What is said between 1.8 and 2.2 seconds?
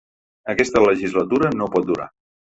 durar.